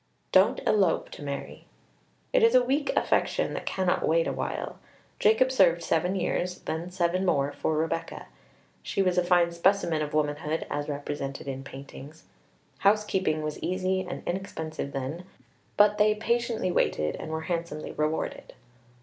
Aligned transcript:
Don't 0.31 0.61
elope 0.65 1.11
to 1.11 1.21
marry. 1.21 1.65
It 2.33 2.41
is 2.41 2.55
a 2.55 2.63
weak 2.65 2.91
affection 2.97 3.53
that 3.53 3.67
cannot 3.67 4.07
wait 4.07 4.25
awhile. 4.25 4.79
Jacob 5.19 5.51
served 5.51 5.83
seven 5.83 6.15
years, 6.15 6.61
then 6.61 6.89
seven 6.89 7.23
more, 7.23 7.51
for 7.51 7.77
Rebecca. 7.77 8.25
She 8.81 9.03
was 9.03 9.19
a 9.19 9.23
fine 9.23 9.51
specimen 9.51 10.01
of 10.01 10.15
womanhood 10.15 10.65
as 10.71 10.89
represented 10.89 11.47
in 11.47 11.63
paintings; 11.63 12.23
housekeeping 12.79 13.43
was 13.43 13.59
easy 13.61 14.01
and 14.01 14.23
inexpensive 14.25 14.91
then, 14.91 15.23
but 15.77 15.99
they 15.99 16.15
patiently 16.15 16.71
waited 16.71 17.15
and 17.17 17.29
were 17.29 17.41
handsomely 17.41 17.91
rewarded. 17.91 18.53